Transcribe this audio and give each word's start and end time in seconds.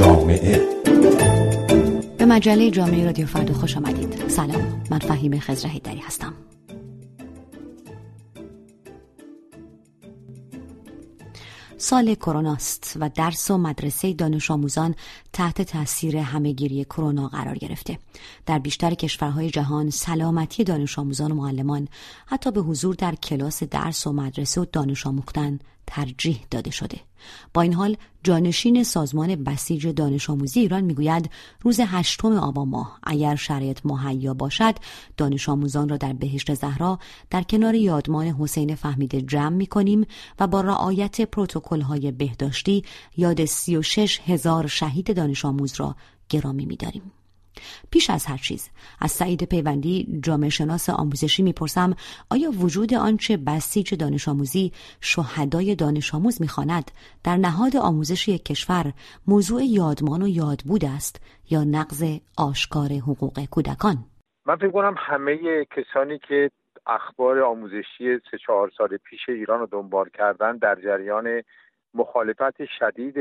جامعه. 0.00 0.68
به 2.18 2.26
مجله 2.26 2.70
جامعه 2.70 3.04
رادیو 3.04 3.26
فردا 3.26 3.54
خوش 3.54 3.76
آمدید. 3.76 4.28
سلام 4.28 4.82
من 4.90 4.98
فهیم 4.98 5.38
خزرهی 5.38 5.80
دری 5.80 5.98
هستم. 5.98 6.34
سال 11.76 12.14
کروناست 12.14 12.96
و 13.00 13.10
درس 13.14 13.50
و 13.50 13.58
مدرسه 13.58 14.12
دانش 14.12 14.50
آموزان 14.50 14.94
تحت 15.32 15.62
تاثیر 15.62 16.16
همهگیری 16.16 16.84
کرونا 16.84 17.28
قرار 17.28 17.58
گرفته. 17.58 17.98
در 18.46 18.58
بیشتر 18.58 18.94
کشورهای 18.94 19.50
جهان 19.50 19.90
سلامتی 19.90 20.64
دانش 20.64 20.98
آموزان 20.98 21.32
و 21.32 21.34
معلمان 21.34 21.88
حتی 22.26 22.50
به 22.50 22.60
حضور 22.60 22.94
در 22.94 23.14
کلاس 23.14 23.62
درس 23.62 24.06
و 24.06 24.12
مدرسه 24.12 24.60
و 24.60 24.64
دانش 24.64 25.06
آموختن 25.06 25.58
ترجیح 25.90 26.46
داده 26.50 26.70
شده 26.70 27.00
با 27.54 27.62
این 27.62 27.72
حال 27.72 27.96
جانشین 28.24 28.82
سازمان 28.84 29.44
بسیج 29.44 29.86
دانش 29.86 30.30
آموزی 30.30 30.60
ایران 30.60 30.84
می‌گوید 30.84 31.30
روز 31.62 31.80
هشتم 31.80 32.32
آبان 32.32 32.68
ماه 32.68 32.98
اگر 33.02 33.36
شرایط 33.36 33.80
مهیا 33.84 34.34
باشد 34.34 34.74
دانش 35.16 35.48
آموزان 35.48 35.88
را 35.88 35.96
در 35.96 36.12
بهشت 36.12 36.54
زهرا 36.54 36.98
در 37.30 37.42
کنار 37.42 37.74
یادمان 37.74 38.26
حسین 38.26 38.74
فهمیده 38.74 39.22
جمع 39.22 39.56
می 39.56 39.66
کنیم 39.66 40.06
و 40.40 40.46
با 40.46 40.60
رعایت 40.60 41.20
پروتکل 41.20 41.80
های 41.80 42.12
بهداشتی 42.12 42.84
یاد 43.16 43.44
36 43.44 44.20
هزار 44.26 44.66
شهید 44.66 45.16
دانش 45.16 45.44
آموز 45.44 45.80
را 45.80 45.96
گرامی 46.28 46.66
می 46.66 46.76
داریم. 46.76 47.02
پیش 47.90 48.10
از 48.10 48.26
هر 48.26 48.36
چیز. 48.36 48.70
از 49.00 49.10
سعید 49.10 49.44
پیوندی 49.44 50.20
جامعه 50.22 50.48
شناس 50.48 50.90
آموزشی 50.90 51.42
می‌پرسم 51.42 51.96
آیا 52.30 52.50
وجود 52.50 52.94
آنچه 52.94 53.36
بسیج 53.36 53.94
دانش 53.94 54.28
آموزی 54.28 54.72
شهدای 55.00 55.74
دانش 55.74 56.14
آموز 56.14 56.40
می‌خواند؟ 56.42 56.90
در 57.24 57.36
نهاد 57.36 57.76
آموزش 57.76 58.28
یک 58.28 58.44
کشور 58.44 58.92
موضوع 59.26 59.62
یادمان 59.64 60.22
و 60.22 60.28
یادبود 60.28 60.84
است 60.84 61.20
یا 61.50 61.64
نقض 61.64 62.04
آشکار 62.38 62.88
حقوق 62.92 63.44
کودکان؟ 63.50 63.96
من 64.46 64.56
فکر 64.56 64.70
کنم 64.70 64.94
همه 64.98 65.64
کسانی 65.64 66.18
که 66.28 66.50
اخبار 66.86 67.42
آموزشی 67.42 68.18
سه 68.30 68.38
چهار 68.46 68.70
سال 68.78 68.96
پیش 68.96 69.20
ایران 69.28 69.60
رو 69.60 69.66
دنبال 69.66 70.08
کردن 70.14 70.56
در 70.56 70.74
جریان 70.84 71.42
مخالفت 71.94 72.64
شدید 72.64 73.18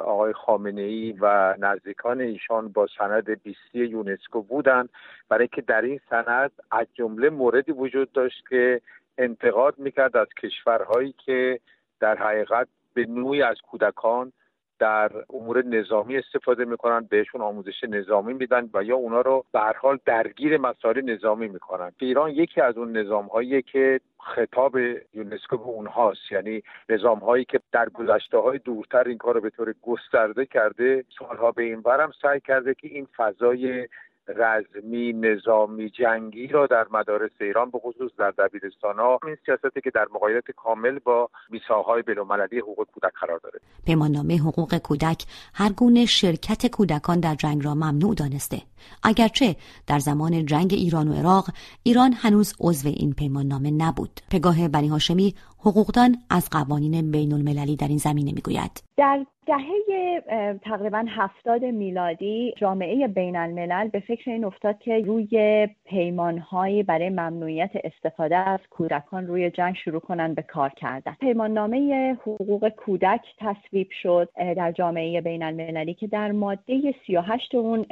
آقای 0.00 0.32
خامنه 0.32 0.80
ای 0.80 1.12
و 1.20 1.54
نزدیکان 1.58 2.20
ایشان 2.20 2.68
با 2.68 2.86
سند 2.98 3.42
بیستی 3.42 3.78
یونسکو 3.78 4.42
بودند. 4.42 4.88
برای 5.28 5.48
که 5.48 5.62
در 5.62 5.82
این 5.82 6.00
سند 6.10 6.52
از 6.70 6.86
جمله 6.94 7.30
موردی 7.30 7.72
وجود 7.72 8.12
داشت 8.12 8.48
که 8.48 8.80
انتقاد 9.18 9.78
می‌کرد 9.78 10.16
از 10.16 10.28
کشورهایی 10.42 11.14
که 11.24 11.60
در 12.00 12.16
حقیقت 12.16 12.68
به 12.94 13.06
نوعی 13.06 13.42
از 13.42 13.56
کودکان 13.70 14.32
در 14.80 15.10
امور 15.34 15.64
نظامی 15.64 16.16
استفاده 16.16 16.64
می‌کنن 16.64 17.06
بهشون 17.10 17.40
آموزش 17.40 17.84
نظامی 17.84 18.32
میدن 18.34 18.70
و 18.74 18.84
یا 18.84 18.96
اونا 18.96 19.20
رو 19.20 19.44
به 19.52 19.60
حال 19.60 19.98
درگیر 20.04 20.58
مسائل 20.58 21.00
نظامی 21.00 21.48
می‌کنن. 21.48 21.92
ایران 21.98 22.30
یکی 22.30 22.60
از 22.60 22.76
اون 22.78 22.96
نظام 22.96 23.26
هایی 23.26 23.62
که 23.62 24.00
خطاب 24.20 24.76
یونسکو 25.14 25.56
به 25.56 25.64
اونهاست. 25.64 26.32
یعنی 26.32 26.62
نظام 26.88 27.18
هایی 27.18 27.44
که 27.44 27.60
در 27.72 27.88
گذشته 27.88 28.38
های 28.38 28.58
دورتر 28.58 29.08
این 29.08 29.18
کار 29.18 29.34
رو 29.34 29.40
به 29.40 29.50
طور 29.50 29.74
گسترده 29.82 30.46
کرده 30.46 31.04
سالها 31.18 31.52
به 31.52 31.62
این 31.62 31.80
برم 31.80 32.12
سعی 32.22 32.40
کرده 32.40 32.74
که 32.74 32.88
این 32.88 33.06
فضای 33.16 33.88
رزمی 34.36 35.12
نظامی 35.12 35.90
جنگی 35.90 36.46
را 36.46 36.66
در 36.66 36.86
مدارس 36.90 37.30
ایران 37.40 37.70
به 37.70 37.78
خصوص 37.78 38.10
در 38.18 38.30
دبیرستان 38.30 38.96
ها 38.98 39.18
این 39.26 39.36
سیاستی 39.46 39.80
که 39.80 39.90
در 39.90 40.06
مقایرت 40.14 40.50
کامل 40.50 40.98
با 40.98 41.30
میساهای 41.50 42.02
بینالمللی 42.02 42.58
حقوق 42.58 42.86
کودک 42.94 43.12
قرار 43.20 43.38
داره. 43.38 43.60
پیماننامه 43.86 44.36
حقوق 44.38 44.78
کودک 44.78 45.24
هر 45.54 45.72
گونه 45.72 46.06
شرکت 46.06 46.66
کودکان 46.66 47.20
در 47.20 47.34
جنگ 47.34 47.64
را 47.64 47.74
ممنوع 47.74 48.14
دانسته. 48.14 48.62
اگرچه 49.02 49.56
در 49.86 49.98
زمان 49.98 50.46
جنگ 50.46 50.72
ایران 50.72 51.08
و 51.08 51.14
عراق 51.14 51.46
ایران 51.82 52.12
هنوز 52.12 52.54
عضو 52.60 52.88
این 52.88 53.12
پیماننامه 53.12 53.70
نبود. 53.70 54.20
پگاه 54.30 54.68
بنی 54.68 54.88
هاشمی 54.88 55.34
حقوقدان 55.58 56.16
از 56.30 56.50
قوانین 56.50 57.10
بین 57.10 57.32
المللی 57.32 57.76
در 57.76 57.88
این 57.88 57.98
زمینه 57.98 58.32
می‌گوید. 58.32 58.82
در 58.96 59.26
دهه 59.46 60.58
تقریبا 60.62 61.04
هفتاد 61.08 61.64
میلادی 61.64 62.54
جامعه 62.56 63.08
بین 63.08 63.36
الملل 63.36 63.88
به 63.88 64.00
فکر 64.00 64.30
این 64.30 64.44
افتاد 64.44 64.78
که 64.78 64.98
روی 64.98 65.68
پیمانهایی 65.84 66.82
برای 66.82 67.08
ممنوعیت 67.08 67.70
استفاده 67.84 68.36
از 68.36 68.60
کودکان 68.70 69.26
روی 69.26 69.50
جنگ 69.50 69.74
شروع 69.74 70.00
کنند 70.00 70.34
به 70.34 70.42
کار 70.42 70.70
کردن. 70.70 71.16
پیماننامه 71.20 72.12
حقوق 72.22 72.68
کودک 72.68 73.20
تصویب 73.38 73.88
شد 74.02 74.28
در 74.36 74.72
جامعه 74.72 75.20
بین 75.20 75.42
المللی 75.42 75.94
که 75.94 76.06
در 76.06 76.32
ماده 76.32 76.94
38 77.06 77.54
اون 77.54 77.86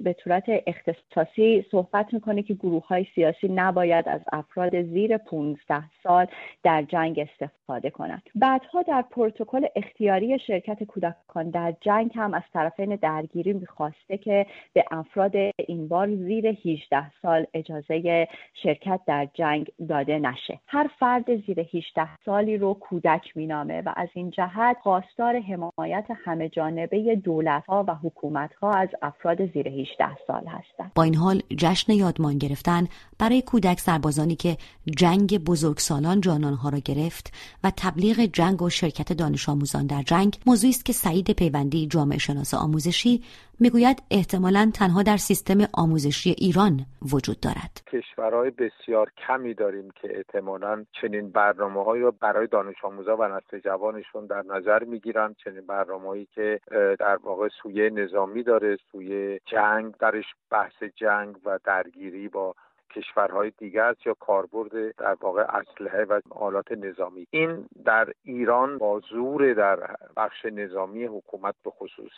به 0.00 0.16
صورت 0.24 0.44
اختصاصی 0.66 1.64
صحبت 1.70 2.14
می‌کنه 2.14 2.42
که 2.42 2.54
گروه 2.54 2.86
های 2.86 3.06
سیاسی 3.14 3.48
نباید 3.48 4.08
از 4.08 4.20
افراد 4.32 4.82
زیر 4.82 5.16
15 5.16 5.82
سال 6.02 6.26
در 6.62 6.82
جنگ 6.82 7.18
استفاده 7.18 7.90
کنند. 7.90 8.22
بعدها 8.34 8.82
در 8.82 9.04
پروتکل 9.10 9.66
اختیاری 9.76 10.38
شرکت 10.38 10.85
کودکان 10.86 11.50
در 11.50 11.74
جنگ 11.80 12.10
هم 12.14 12.34
از 12.34 12.42
طرفین 12.52 12.96
درگیری 12.96 13.52
می‌خواسته 13.52 14.18
که 14.18 14.46
به 14.72 14.84
افراد 14.90 15.36
این 15.66 15.88
بار 15.88 16.14
زیر 16.14 16.46
18 16.46 17.10
سال 17.22 17.46
اجازه 17.54 18.28
شرکت 18.62 19.00
در 19.06 19.28
جنگ 19.34 19.72
داده 19.88 20.18
نشه. 20.18 20.60
هر 20.66 20.90
فرد 20.98 21.46
زیر 21.46 21.60
18 21.60 22.08
سالی 22.24 22.58
رو 22.58 22.74
کودک 22.74 23.36
مینامه 23.36 23.82
و 23.86 23.92
از 23.96 24.08
این 24.14 24.30
جهت 24.30 24.76
خواستار 24.82 25.40
حمایت 25.40 26.06
همه 26.24 26.48
جانبه 26.48 27.16
دولت 27.16 27.66
ها 27.66 27.84
و 27.88 27.94
حکومت 27.94 28.54
ها 28.54 28.70
از 28.70 28.88
افراد 29.02 29.52
زیر 29.52 29.68
18 29.68 30.16
سال 30.26 30.46
هستند. 30.46 30.92
با 30.94 31.02
این 31.02 31.14
حال 31.14 31.42
جشن 31.58 31.92
یادمان 31.92 32.38
گرفتن 32.38 32.86
برای 33.18 33.42
کودک 33.42 33.80
سربازانی 33.80 34.36
که 34.36 34.56
جنگ 34.96 35.38
بزرگسالان 35.38 36.20
جانانها 36.20 36.68
را 36.68 36.78
گرفت 36.78 37.32
و 37.64 37.72
تبلیغ 37.76 38.20
جنگ 38.32 38.62
و 38.62 38.70
شرکت 38.70 39.12
دانش 39.12 39.48
آموزان 39.48 39.86
در 39.86 40.02
جنگ 40.02 40.36
موضوعی 40.46 40.72
است 40.76 40.84
که 40.84 40.92
سعید 40.92 41.30
پیوندی 41.30 41.86
جامعه 41.86 42.18
شناس 42.18 42.54
آموزشی 42.54 43.24
می‌گوید 43.60 44.02
احتمالا 44.10 44.70
تنها 44.74 45.02
در 45.02 45.16
سیستم 45.16 45.58
آموزشی 45.74 46.30
ایران 46.30 46.86
وجود 47.12 47.40
دارد. 47.40 47.72
کشورهای 47.92 48.50
بسیار 48.50 49.12
کمی 49.26 49.54
داریم 49.54 49.88
که 50.00 50.08
احتمالا 50.16 50.84
چنین 51.00 51.30
برنامه 51.30 51.84
هایی 51.84 52.02
را 52.02 52.10
برای 52.10 52.46
دانش 52.46 52.84
آموزا 52.84 53.16
و 53.16 53.24
نسل 53.24 53.58
جوانشون 53.58 54.26
در 54.26 54.42
نظر 54.42 54.84
می‌گیرن. 54.84 55.34
چنین 55.44 55.66
برنامه 55.66 56.26
که 56.34 56.60
در 56.98 57.16
واقع 57.16 57.48
سویه 57.62 57.90
نظامی 57.90 58.42
داره 58.42 58.78
سویه 58.92 59.40
جنگ 59.52 59.94
درش 60.00 60.24
بحث 60.50 60.82
جنگ 60.96 61.36
و 61.44 61.58
درگیری 61.64 62.28
با 62.28 62.54
کشورهای 62.96 63.52
دیگه 63.58 63.82
است 63.82 64.06
یا 64.06 64.14
کاربرد 64.14 64.96
در 64.96 65.16
واقع 65.20 65.42
اسلحه 65.42 66.04
و 66.04 66.20
آلات 66.30 66.72
نظامی. 66.72 67.26
این 67.30 67.68
در 67.84 68.12
ایران 68.24 68.78
با 68.78 69.00
زور 69.00 69.52
در 69.52 69.96
بخش 70.16 70.44
نظامی 70.44 71.04
حکومت 71.04 71.54
به 71.64 71.70
خصوص 71.70 72.12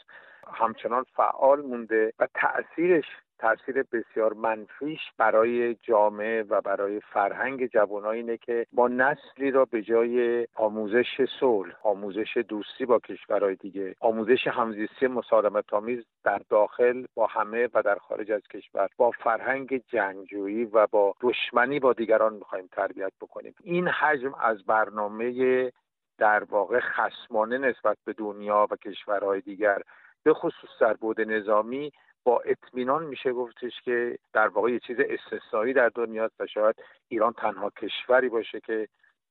همچنان 0.53 1.05
فعال 1.17 1.61
مونده 1.61 2.13
و 2.19 2.29
تاثیرش 2.35 3.05
تاثیر 3.39 3.83
بسیار 3.93 4.33
منفیش 4.33 5.01
برای 5.19 5.75
جامعه 5.75 6.43
و 6.43 6.61
برای 6.61 7.01
فرهنگ 7.01 7.67
جوانان 7.67 8.15
اینه 8.15 8.37
که 8.37 8.67
ما 8.73 8.89
نسلی 8.89 9.51
را 9.51 9.65
به 9.65 9.83
جای 9.83 10.47
آموزش 10.55 11.27
صلح 11.41 11.75
آموزش 11.83 12.37
دوستی 12.49 12.87
با 12.87 12.99
کشورهای 12.99 13.55
دیگه 13.55 13.95
آموزش 14.01 14.47
همزیستی 14.47 15.07
مسالمت 15.07 15.73
آمیز 15.73 16.05
در 16.25 16.41
داخل 16.49 17.05
با 17.15 17.27
همه 17.27 17.69
و 17.75 17.83
در 17.83 17.95
خارج 17.95 18.33
از 18.33 18.43
کشور 18.43 18.89
با 18.97 19.11
فرهنگ 19.11 19.83
جنگجویی 19.89 20.65
و 20.65 20.87
با 20.87 21.15
دشمنی 21.21 21.81
با 21.81 21.93
دیگران 21.93 22.35
می‌خوایم 22.35 22.69
تربیت 22.73 23.13
بکنیم. 23.21 23.55
این 23.63 23.89
حجم 23.89 24.35
از 24.41 24.65
برنامه 24.65 25.73
در 26.19 26.45
واقع 26.45 26.81
خسمانه 26.81 27.59
نسبت 27.59 27.97
به 28.05 28.13
دنیا 28.13 28.67
و 28.71 28.77
کشورهای 28.77 29.41
دیگر 29.41 29.83
به 30.23 30.35
خصوص 30.35 30.71
در 30.81 30.95
بود 30.95 31.21
نظامی 31.21 31.93
اطمینان 32.47 33.05
میشه 33.05 33.33
گفتش 33.33 33.73
که 33.85 34.19
در 34.33 34.49
واقع 34.49 34.71
یه 34.71 34.81
چیز 34.87 34.97
استثنایی 35.01 35.73
در 35.73 35.91
دنیا 35.95 36.31
و 36.41 36.47
شاید 36.47 36.77
ایران 37.09 37.33
تنها 37.33 37.71
کشوری 37.71 38.29
باشه 38.29 38.61
که 38.61 38.89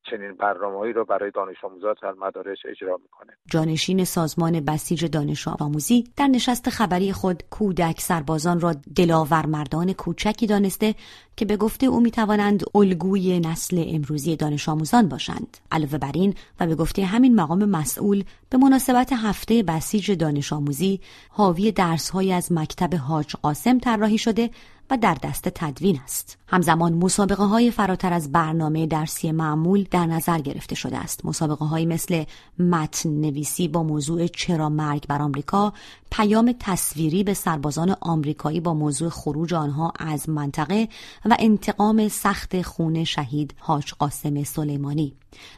چنین 0.09 0.33
برنامه‌ای 0.33 0.93
را 0.93 1.03
برای 1.03 1.31
دانش 1.31 1.63
آموزان 1.63 1.95
در 2.01 2.11
مدارس 2.11 2.57
اجرا 2.65 2.97
می‌کنه. 3.03 3.37
جانشین 3.51 4.03
سازمان 4.03 4.59
بسیج 4.59 5.05
دانش 5.05 5.47
آموزی 5.47 6.03
در 6.17 6.27
نشست 6.27 6.69
خبری 6.69 7.13
خود 7.13 7.43
کودک 7.51 7.99
سربازان 7.99 8.59
را 8.59 8.73
دلاور 8.95 9.45
مردان 9.45 9.93
کوچکی 9.93 10.47
دانسته 10.47 10.95
که 11.37 11.45
به 11.45 11.57
گفته 11.57 11.85
او 11.85 11.99
می 11.99 12.11
توانند 12.11 12.63
الگوی 12.75 13.39
نسل 13.39 13.83
امروزی 13.87 14.35
دانش 14.35 14.69
آموزان 14.69 15.09
باشند 15.09 15.57
علاوه 15.71 15.97
بر 15.97 16.11
این 16.13 16.33
و 16.59 16.67
به 16.67 16.75
گفته 16.75 17.05
همین 17.05 17.35
مقام 17.35 17.65
مسئول 17.65 18.23
به 18.49 18.57
مناسبت 18.57 19.13
هفته 19.13 19.63
بسیج 19.63 20.11
دانش 20.11 20.53
آموزی 20.53 20.99
حاوی 21.29 21.71
درسهایی 21.71 22.33
از 22.33 22.51
مکتب 22.51 22.95
حاج 22.95 23.35
قاسم 23.35 23.79
طراحی 23.79 24.17
شده 24.17 24.49
و 24.89 24.97
در 24.97 25.17
دست 25.23 25.49
تدوین 25.49 25.99
است. 26.03 26.37
همزمان 26.47 26.93
مسابقه 26.93 27.43
های 27.43 27.71
فراتر 27.71 28.13
از 28.13 28.31
برنامه 28.31 28.85
درسی 28.85 29.31
معمول 29.31 29.87
در 29.91 30.05
نظر 30.05 30.39
گرفته 30.39 30.75
شده 30.75 30.97
است. 30.97 31.25
مسابقه 31.25 31.65
های 31.65 31.85
مثل 31.85 32.23
متن 32.59 33.09
نویسی 33.09 33.67
با 33.67 33.83
موضوع 33.83 34.27
چرا 34.27 34.69
مرگ 34.69 35.07
بر 35.07 35.21
آمریکا، 35.21 35.73
پیام 36.11 36.53
تصویری 36.59 37.23
به 37.23 37.33
سربازان 37.33 37.95
آمریکایی 38.01 38.59
با 38.59 38.73
موضوع 38.73 39.09
خروج 39.09 39.53
آنها 39.53 39.93
از 39.99 40.29
منطقه 40.29 40.87
و 41.25 41.35
انتقام 41.39 42.07
سخت 42.07 42.61
خون 42.61 43.03
شهید 43.03 43.55
حاج 43.59 43.93
قاسم 43.99 44.43
سلیمانی 44.43 45.13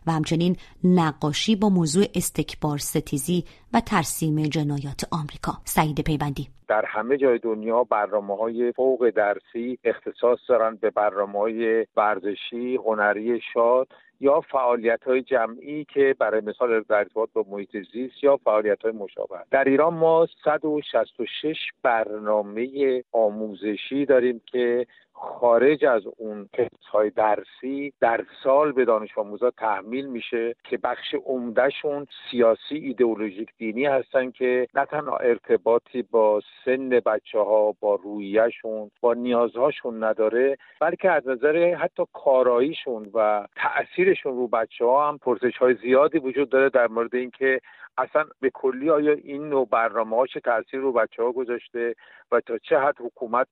و 0.07 0.11
همچنین 0.11 0.55
نقاشی 0.83 1.55
با 1.55 1.69
موضوع 1.69 2.05
استکبار 2.15 2.77
ستیزی 2.77 3.43
و 3.73 3.81
ترسیم 3.81 4.43
جنایات 4.43 5.03
آمریکا. 5.11 5.51
سعید 5.65 6.01
پیوندی. 6.01 6.47
در 6.67 6.85
همه 6.87 7.17
جای 7.17 7.39
دنیا 7.39 7.83
برنامه 7.83 8.37
های 8.37 8.71
فوق 8.71 9.09
درسی 9.09 9.79
اختصاص 9.83 10.39
دارند 10.49 10.79
به 10.79 10.89
برنامه 10.89 11.39
های 11.39 11.85
ورزشی 11.97 12.75
هنری 12.75 13.41
شاد 13.53 13.87
یا 14.19 14.41
فعالیت 14.41 15.03
های 15.03 15.21
جمعی 15.21 15.85
که 15.85 16.15
برای 16.19 16.41
مثال 16.41 16.83
در 16.89 16.95
ارتباط 16.95 17.29
با 17.33 17.45
محیط 17.49 17.77
زیست 17.93 18.23
یا 18.23 18.37
فعالیت 18.37 18.81
های 18.81 18.91
مشابه. 18.91 19.35
در 19.51 19.63
ایران 19.63 19.93
ما 19.93 20.27
166 20.43 21.57
برنامه 21.83 23.03
آموزشی 23.11 24.05
داریم 24.05 24.41
که 24.45 24.87
خارج 25.21 25.85
از 25.85 26.01
اون 26.17 26.49
های 26.91 27.09
درسی 27.09 27.93
در 27.99 28.25
سال 28.43 28.71
به 28.71 28.85
دانش 28.85 29.17
آموزا 29.17 29.51
تحمیل 29.51 30.05
میشه 30.05 30.55
که 30.63 30.77
بخش 30.77 31.15
عمدهشون 31.25 32.07
سیاسی 32.31 32.75
ایدئولوژیک 32.75 33.49
دینی 33.57 33.85
هستن 33.85 34.31
که 34.31 34.67
نه 34.73 34.85
تنها 34.85 35.17
ارتباطی 35.17 36.01
با 36.01 36.41
سن 36.65 36.89
بچه 36.89 37.39
ها 37.39 37.75
با 37.79 37.95
رویهشون 37.95 38.91
با 39.01 39.13
نیازهاشون 39.13 40.03
نداره 40.03 40.57
بلکه 40.81 41.11
از 41.11 41.27
نظر 41.27 41.75
حتی 41.75 42.03
کاراییشون 42.13 43.09
و 43.13 43.47
تاثیرشون 43.55 44.35
رو 44.35 44.47
بچه 44.47 44.85
ها 44.85 45.07
هم 45.07 45.17
پرسش 45.17 45.57
های 45.57 45.73
زیادی 45.73 46.19
وجود 46.19 46.49
داره 46.49 46.69
در 46.69 46.87
مورد 46.87 47.15
اینکه 47.15 47.61
اصلا 47.97 48.25
به 48.41 48.49
کلی 48.53 48.89
آیا 48.89 49.13
این 49.13 49.49
نوع 49.49 49.67
برنامه 49.71 50.15
ها 50.15 50.27
چه 50.27 50.39
تاثیر 50.39 50.79
رو 50.79 50.91
بچه 50.91 51.23
ها 51.23 51.31
گذاشته 51.31 51.95
و 52.31 52.39
تا 52.39 52.57
چه 52.57 52.79
حد 52.79 52.95
حکومت 52.99 53.47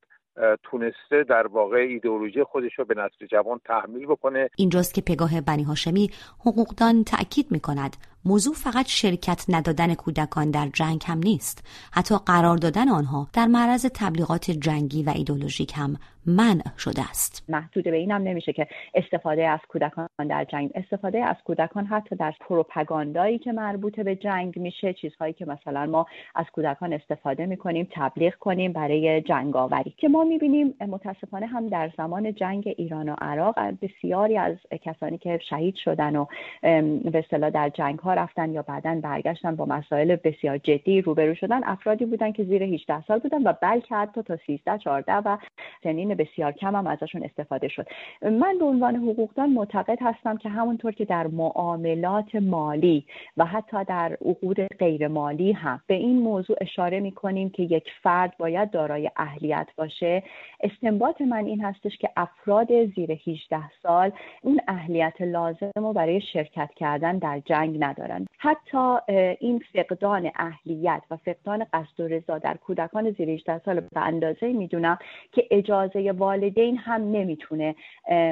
تونسته 0.64 1.24
در 1.30 1.48
واقع 1.48 1.78
ایدئولوژی 1.78 2.44
خودش 2.44 2.72
رو 2.80 2.86
به 2.86 2.94
نسل 2.94 3.26
جوان 3.26 3.60
تحمیل 3.66 4.06
بکنه. 4.06 4.50
اینجاست 4.58 4.94
که 4.94 5.02
پگاه 5.02 5.42
بنی 5.42 5.64
هاشمی 5.64 6.12
حقوقدان 6.40 7.04
تأکید 7.04 7.52
می 7.52 7.60
کند 7.60 7.96
موضوع 8.28 8.54
فقط 8.54 8.86
شرکت 8.88 9.46
ندادن 9.50 9.94
کودکان 9.94 10.52
در 10.52 10.68
جنگ 10.74 11.02
هم 11.06 11.20
نیست. 11.20 11.68
حتی 11.94 12.16
قرار 12.26 12.58
دادن 12.58 12.90
آنها 12.90 13.28
در 13.34 13.46
معرض 13.46 13.86
تبلیغات 13.96 14.52
جنگی 14.52 15.04
و 15.04 15.10
ایدولوژیک 15.16 15.74
هم 15.76 15.96
منع 16.26 16.64
شده 16.78 17.02
است. 17.10 17.46
محدود 17.50 17.84
به 17.84 17.96
اینم 17.98 18.22
نمیشه 18.22 18.54
که 18.54 18.68
استفاده 18.94 19.48
از 19.48 19.60
کودکان 19.70 20.08
در 20.30 20.44
جنگ 20.44 20.72
استفاده 20.76 21.24
از 21.24 21.36
کودکان 21.46 21.86
حتی 21.86 22.16
در 22.16 22.34
پروپاگاندایی 22.40 23.40
که 23.40 23.52
مربوط 23.52 24.00
به 24.00 24.16
جنگ 24.16 24.60
میشه 24.60 24.94
چیزهایی 24.94 25.34
که 25.34 25.46
مثلا 25.46 25.86
ما 25.86 26.06
از 26.36 26.46
کودکان 26.54 26.94
استفاده 26.94 27.46
می‌کنیم 27.46 27.88
تبلیغ 27.92 28.34
کنیم 28.36 28.74
برای 28.74 29.22
جنگاوری. 29.22 29.94
که 29.98 30.08
ما 30.08 30.24
می‌بینیم 30.24 30.74
متاسفانه 30.88 31.46
هم 31.46 31.68
در 31.68 31.92
زمان 31.98 32.36
جنگ 32.36 32.74
ایران 32.78 33.10
و 33.10 33.16
عراق 33.22 33.56
بسیاری 33.82 34.38
از 34.38 34.56
کسانی 34.84 35.18
که 35.18 35.40
شهید 35.50 35.76
شدن 35.76 36.16
و 36.16 36.26
به 37.12 37.50
در 37.54 37.70
جنگ 37.70 38.00
ها 38.00 38.14
رفتن 38.18 38.54
یا 38.54 38.62
بعدا 38.62 39.00
برگشتن 39.04 39.56
با 39.56 39.66
مسائل 39.66 40.16
بسیار 40.16 40.58
جدی 40.58 41.02
روبرو 41.02 41.36
شدن 41.36 41.64
افرادی 41.64 42.06
بودن 42.06 42.32
که 42.32 42.44
زیر 42.44 42.64
18 42.64 43.02
سال 43.02 43.20
بودن 43.20 43.44
و 43.44 43.54
بلکه 43.62 43.96
حتی 43.96 44.22
تا 44.22 44.38
13 44.48 44.78
14 44.78 45.14
و 45.14 45.38
سنین 45.84 46.16
بسیار 46.16 46.52
کم 46.52 46.76
هم 46.76 46.88
ازشون 46.88 47.24
استفاده 47.24 47.68
شد. 47.68 47.88
من 48.22 48.56
به 48.60 48.66
عنوان 48.66 48.96
حقوقدان 48.96 49.50
معتقد 49.50 49.98
هستم 50.02 50.38
که 50.38 50.50
همونطور 50.50 50.92
که 50.92 51.06
در 51.06 51.28
معاملات 51.28 52.36
مالی 52.36 53.06
و 53.38 53.46
حتی 53.46 53.84
در 53.84 54.18
عقود 54.26 54.62
غیر 54.62 55.08
مالی 55.08 55.52
هم 55.52 55.82
به 55.88 55.94
این 55.94 56.20
موضوع 56.20 56.58
اشاره 56.62 57.00
می 57.00 57.12
کنیم 57.12 57.50
که 57.50 57.64
یک 57.64 57.90
فرد 58.04 58.38
باید 58.38 58.72
دارای 58.72 59.12
اهلیت 59.16 59.68
باشه 59.78 60.24
استنباط 60.64 61.22
من 61.22 61.46
این 61.46 61.62
هستش 61.62 61.98
که 61.98 62.10
افراد 62.18 62.86
زیر 62.96 63.12
18 63.12 63.70
سال 63.84 64.12
اون 64.42 64.62
اهلیت 64.68 65.22
لازم 65.22 65.72
رو 65.76 65.94
برای 65.94 66.22
شرکت 66.22 66.70
کردن 66.76 67.18
در 67.18 67.40
جنگ 67.46 67.80
ندارن 68.08 68.28
حتی 68.38 68.98
این 69.40 69.64
فقدان 69.74 70.32
اهلیت 70.36 71.02
و 71.12 71.18
فقدان 71.18 71.66
قصد 71.74 72.00
و 72.00 72.08
رضا 72.08 72.38
در 72.38 72.58
کودکان 72.58 73.12
زیر 73.12 73.30
18 73.30 73.62
سال 73.66 73.80
به 73.80 74.02
اندازه 74.02 74.54
می‌دونم 74.54 74.98
که 75.32 75.48
اجازه 75.52 76.12
والدین 76.12 76.78
هم 76.78 77.12
نمی‌تونه 77.12 77.76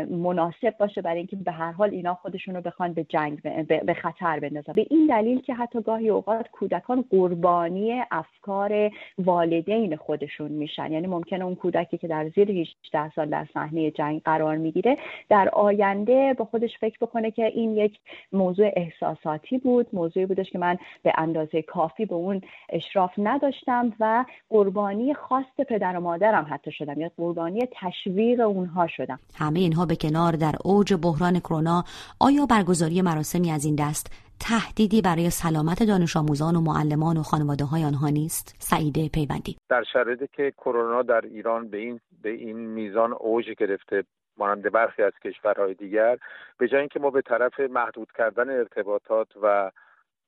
مناسب 0.10 0.78
باشه 0.80 1.02
برای 1.02 1.18
اینکه 1.18 1.36
به 1.36 1.52
هر 1.52 1.72
حال 1.72 1.90
اینا 1.90 2.14
خودشون 2.14 2.56
رو 2.56 2.62
بخوان 2.62 2.94
به 2.94 3.04
جنگ 3.04 3.42
به 3.86 3.94
خطر 3.94 4.40
بندازن. 4.40 4.74
به 4.74 4.86
این 4.90 5.08
دلیل 5.08 5.42
که 5.42 5.54
حتی 5.54 5.82
گاهی 5.82 6.10
اوقات 6.10 6.48
کودکان 6.48 7.06
قربانی 7.10 8.02
افکار 8.12 8.92
والدین 9.18 9.96
خودشون 9.96 10.52
میشن. 10.52 10.92
یعنی 10.92 11.08
ممکنه 11.08 11.46
اون 11.46 11.56
کودکی 11.56 11.98
که 11.98 12.08
در 12.08 12.30
زیر 12.30 12.52
18 12.52 13.12
سال 13.16 13.30
در 13.30 13.48
صحنه 13.54 13.92
جنگ 13.92 14.22
قرار 14.22 14.58
می‌گیره 14.58 14.98
در 15.30 15.50
آینده 15.50 16.34
به 16.38 16.46
خودش 16.46 16.78
فکر 16.78 16.98
بکنه 17.02 17.32
که 17.32 17.46
این 17.46 17.78
یک 17.78 18.00
موضوع 18.34 18.72
احساساتی 18.76 19.55
بود 19.58 19.88
موضوعی 19.94 20.26
بودش 20.26 20.50
که 20.50 20.60
من 20.60 20.78
به 21.04 21.14
اندازه 21.18 21.62
کافی 21.62 22.06
به 22.06 22.16
اون 22.16 22.42
اشراف 22.70 23.12
نداشتم 23.18 23.94
و 24.00 24.26
قربانی 24.50 25.14
خواست 25.14 25.62
پدر 25.70 25.98
و 25.98 26.00
مادرم 26.00 26.48
حتی 26.50 26.72
شدم 26.72 27.02
یا 27.02 27.12
قربانی 27.18 27.60
تشویق 27.82 28.40
اونها 28.40 28.88
شدم. 28.88 29.20
همه 29.36 29.60
اینها 29.60 29.86
به 29.86 29.96
کنار 29.96 30.32
در 30.32 30.56
اوج 30.64 30.94
بحران 30.94 31.40
کرونا 31.40 31.84
آیا 32.20 32.46
برگزاری 32.46 33.02
مراسمی 33.02 33.52
از 33.52 33.66
این 33.66 33.76
دست 33.76 34.26
تهدیدی 34.40 35.02
برای 35.02 35.30
سلامت 35.30 35.84
دانش 35.84 36.18
آموزان 36.18 36.56
و 36.56 36.62
معلمان 36.62 37.18
و 37.18 37.24
خانواده 37.24 37.66
های 37.66 37.84
آنها 37.84 38.10
نیست؟ 38.10 38.56
سعیده 38.60 39.10
پیوندی. 39.10 39.58
در 39.70 39.84
شرایطی 39.94 40.28
که 40.34 40.54
کرونا 40.58 41.02
در 41.02 41.22
ایران 41.22 41.70
به 41.70 41.78
این 41.78 42.00
به 42.22 42.30
این 42.30 42.58
میزان 42.58 43.14
اوج 43.14 43.46
گرفته 43.58 44.04
مانند 44.38 44.72
برخی 44.72 45.04
از 45.04 45.14
کشورهای 45.24 45.74
دیگر 45.74 46.18
به 46.58 46.68
جای 46.68 46.80
اینکه 46.80 47.00
ما 47.00 47.10
به 47.10 47.22
طرف 47.22 47.60
محدود 47.60 48.12
کردن 48.12 48.50
ارتباطات 48.50 49.28
و 49.42 49.72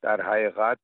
در 0.01 0.21
حقیقت 0.21 0.79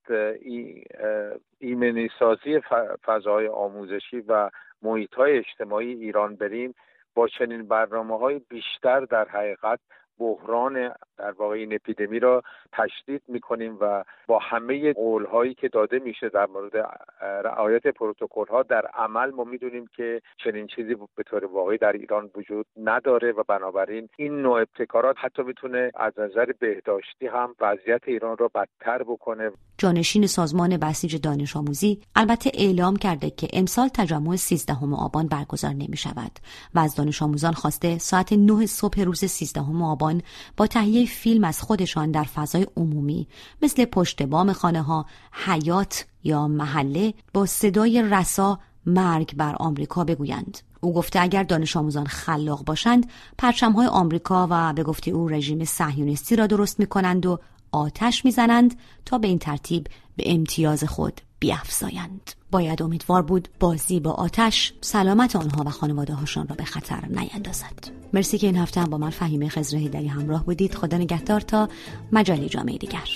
ایمنی 1.59 2.09
سازی 2.19 2.61
فضای 3.05 3.47
آموزشی 3.47 4.19
و 4.19 4.49
محیط 4.81 5.13
های 5.13 5.37
اجتماعی 5.37 5.93
ایران 5.93 6.35
بریم 6.35 6.75
با 7.15 7.27
چنین 7.27 7.67
برنامه 7.67 8.17
های 8.17 8.39
بیشتر 8.49 8.99
در 8.99 9.27
حقیقت 9.27 9.79
بحران 10.19 10.91
در 11.17 11.31
واقع 11.31 11.55
این 11.55 11.73
اپیدمی 11.73 12.19
را 12.19 12.43
تشدید 12.71 13.21
می‌کنیم 13.27 13.77
و 13.81 14.03
با 14.27 14.39
همه 14.39 14.93
قول 14.93 15.25
هایی 15.25 15.53
که 15.53 15.67
داده 15.67 15.99
میشه 15.99 16.29
در 16.29 16.45
مورد 16.45 16.77
رعایت 17.21 17.87
پروتکل 17.87 18.45
ها 18.49 18.63
در 18.63 18.85
عمل 18.85 19.31
ما 19.31 19.43
می‌دونیم 19.43 19.85
که 19.97 20.21
چنین 20.43 20.67
چیزی 20.67 20.95
به 21.15 21.23
طور 21.23 21.45
واقعی 21.45 21.77
در 21.77 21.91
ایران 21.91 22.29
وجود 22.35 22.65
نداره 22.77 23.31
و 23.31 23.43
بنابراین 23.47 24.09
این 24.17 24.41
نوع 24.41 24.61
ابتکارات 24.61 25.15
حتی 25.19 25.43
می‌تونه 25.43 25.91
از 25.95 26.13
نظر 26.17 26.51
بهداشتی 26.59 27.27
هم 27.27 27.55
وضعیت 27.61 28.01
ایران 28.07 28.37
را 28.37 28.51
بدتر 28.55 29.03
بکنه. 29.03 29.51
جانشین 29.77 30.27
سازمان 30.27 30.77
بسیج 30.77 31.21
دانش 31.21 31.57
آموزی 31.57 32.01
البته 32.15 32.51
اعلام 32.53 32.95
کرده 32.95 33.29
که 33.29 33.47
امسال 33.53 33.87
تجمع 33.87 34.35
13 34.35 34.73
آبان 34.97 35.27
برگزار 35.27 35.71
نمی 35.71 35.97
شود 35.97 36.31
و 36.75 36.79
از 36.79 36.95
دانش 36.95 37.21
آموزان 37.21 37.53
خواسته 37.53 37.97
ساعت 37.97 38.33
9 38.33 38.65
صبح 38.65 39.01
روز 39.01 39.25
13 39.25 39.61
آبان 39.83 40.21
با 40.57 40.67
تهیه 40.67 41.02
فیلم 41.05 41.43
از 41.43 41.61
خودشان 41.61 42.11
در 42.11 42.23
فضای 42.23 42.67
عمومی 42.77 43.27
مثل 43.61 43.85
پشت 43.85 44.23
بام 44.23 44.53
خانه 44.53 44.81
ها 44.81 45.05
حیات 45.31 46.05
یا 46.23 46.47
محله 46.47 47.13
با 47.33 47.45
صدای 47.45 48.01
رسا 48.01 48.59
مرگ 48.85 49.35
بر 49.35 49.55
آمریکا 49.55 50.03
بگویند. 50.03 50.57
او 50.83 50.93
گفته 50.93 51.21
اگر 51.21 51.43
دانش 51.43 51.77
آموزان 51.77 52.05
خلاق 52.05 52.65
باشند 52.65 53.09
پرچم 53.37 53.71
های 53.71 53.87
آمریکا 53.87 54.47
و 54.49 54.73
به 54.73 54.83
گفته 54.83 55.11
او 55.11 55.27
رژیم 55.27 55.65
صهیونیستی 55.65 56.35
را 56.35 56.47
درست 56.47 56.79
می 56.79 56.85
کنند 56.85 57.25
و 57.25 57.39
آتش 57.71 58.25
می‌زنند 58.25 58.75
تا 59.05 59.17
به 59.17 59.27
این 59.27 59.39
ترتیب 59.39 59.87
به 60.15 60.23
امتیاز 60.25 60.83
خود 60.83 61.21
بیافزایند 61.39 62.31
باید 62.51 62.81
امیدوار 62.81 63.21
بود 63.21 63.47
بازی 63.59 63.99
با 63.99 64.11
آتش 64.11 64.73
سلامت 64.81 65.35
آنها 65.35 65.63
و 65.63 65.69
خانواده 65.69 66.13
هاشان 66.13 66.47
را 66.47 66.55
به 66.55 66.63
خطر 66.63 67.05
نیندازد. 67.05 67.87
مرسی 68.13 68.37
که 68.37 68.47
این 68.47 68.57
هفته 68.57 68.81
هم 68.81 68.89
با 68.89 68.97
من 68.97 69.09
فهیمه 69.09 69.49
خزرهی 69.49 69.89
دری 69.89 70.07
همراه 70.07 70.45
بودید. 70.45 70.75
خدا 70.75 70.97
نگهدار 70.97 71.41
تا 71.41 71.69
مجالی 72.11 72.49
جامعه 72.49 72.77
دیگر. 72.77 73.09